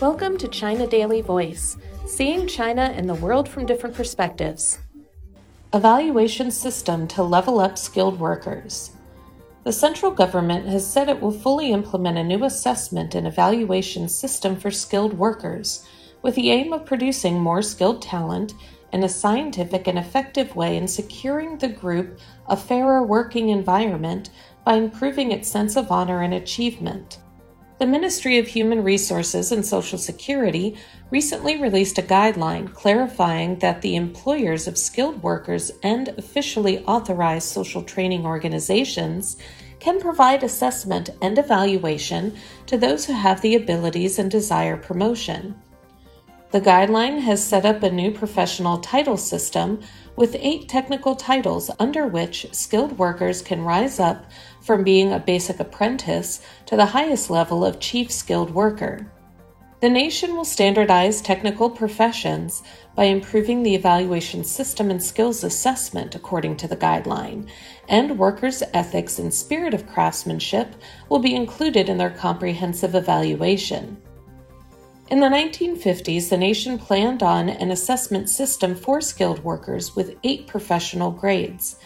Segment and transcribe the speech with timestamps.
[0.00, 1.76] Welcome to China Daily Voice,
[2.06, 4.78] seeing China and the world from different perspectives.
[5.72, 8.92] Evaluation system to level up skilled workers.
[9.64, 14.56] The central government has said it will fully implement a new assessment and evaluation system
[14.56, 15.86] for skilled workers,
[16.22, 18.54] with the aim of producing more skilled talent
[18.92, 22.18] in a scientific and effective way in securing the group
[22.48, 24.30] a fairer working environment
[24.64, 27.18] by improving its sense of honor and achievement.
[27.82, 30.76] The Ministry of Human Resources and Social Security
[31.10, 37.82] recently released a guideline clarifying that the employers of skilled workers and officially authorized social
[37.82, 39.36] training organizations
[39.80, 45.56] can provide assessment and evaluation to those who have the abilities and desire promotion.
[46.52, 49.80] The guideline has set up a new professional title system
[50.16, 54.26] with eight technical titles under which skilled workers can rise up
[54.60, 59.10] from being a basic apprentice to the highest level of chief skilled worker.
[59.80, 62.62] The nation will standardize technical professions
[62.94, 67.48] by improving the evaluation system and skills assessment according to the guideline,
[67.88, 70.74] and workers' ethics and spirit of craftsmanship
[71.08, 73.96] will be included in their comprehensive evaluation.
[75.12, 80.46] In the 1950s, the nation planned on an assessment system for skilled workers with eight
[80.46, 81.76] professional grades.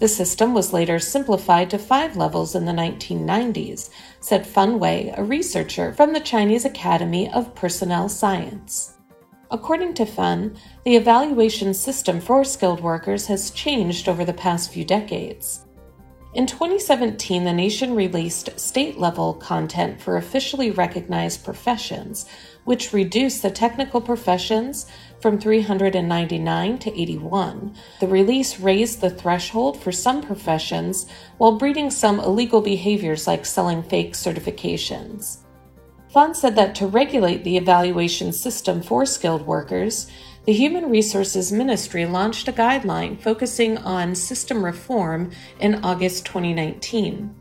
[0.00, 3.88] The system was later simplified to five levels in the 1990s,
[4.20, 8.98] said Fan Wei, a researcher from the Chinese Academy of Personnel Science.
[9.50, 10.54] According to Fan,
[10.84, 15.64] the evaluation system for skilled workers has changed over the past few decades.
[16.34, 22.26] In 2017, the nation released state level content for officially recognized professions,
[22.64, 24.86] which reduced the technical professions
[25.20, 27.74] from 399 to 81.
[28.00, 31.06] The release raised the threshold for some professions
[31.38, 35.38] while breeding some illegal behaviors like selling fake certifications.
[36.12, 40.10] Fan said that to regulate the evaluation system for skilled workers,
[40.44, 47.34] the Human Resources Ministry launched a guideline focusing on system reform in August 2019.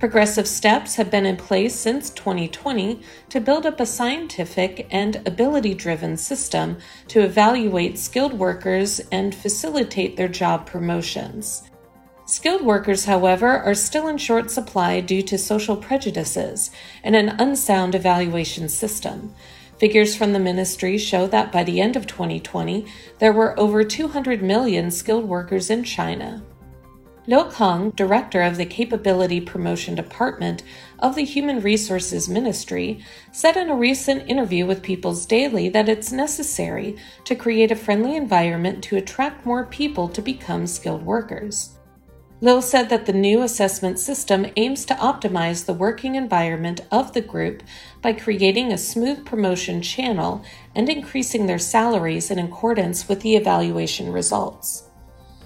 [0.00, 5.74] Progressive steps have been in place since 2020 to build up a scientific and ability
[5.74, 6.78] driven system
[7.08, 11.64] to evaluate skilled workers and facilitate their job promotions.
[12.24, 16.70] Skilled workers, however, are still in short supply due to social prejudices
[17.04, 19.34] and an unsound evaluation system.
[19.78, 22.86] Figures from the ministry show that by the end of 2020,
[23.18, 26.42] there were over 200 million skilled workers in China.
[27.30, 30.64] Liu Kang, director of the Capability Promotion Department
[30.98, 36.10] of the Human Resources Ministry, said in a recent interview with People's Daily that it's
[36.10, 36.96] necessary
[37.26, 41.78] to create a friendly environment to attract more people to become skilled workers.
[42.40, 47.20] Liu said that the new assessment system aims to optimize the working environment of the
[47.20, 47.62] group
[48.02, 54.10] by creating a smooth promotion channel and increasing their salaries in accordance with the evaluation
[54.10, 54.89] results.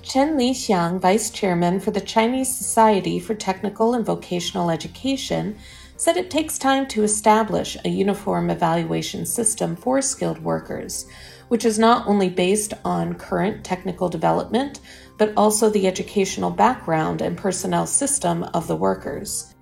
[0.04, 5.56] Chen Lixiang, vice chairman for the Chinese Society for Technical and Vocational Education,
[5.96, 11.06] said it takes time to establish a uniform evaluation system for skilled workers,
[11.48, 14.80] which is not only based on current technical development,
[15.16, 19.54] but also the educational background and personnel system of the workers.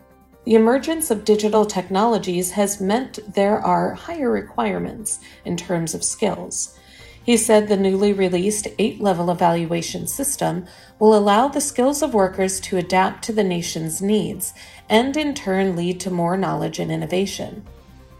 [0.44, 6.76] The emergence of digital technologies has meant there are higher requirements in terms of skills.
[7.24, 10.66] He said the newly released eight level evaluation system
[10.98, 14.52] will allow the skills of workers to adapt to the nation's needs
[14.88, 17.64] and in turn lead to more knowledge and innovation.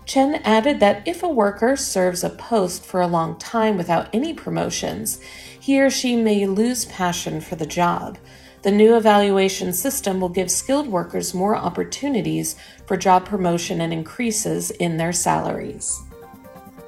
[0.05, 4.35] Chen added that if a worker serves a post for a long time without any
[4.35, 5.21] promotions,
[5.59, 8.19] he or she may lose passion for the job.
[8.63, 12.55] The new evaluation system will give skilled workers more opportunities
[12.87, 16.01] for job promotion and increases in their salaries.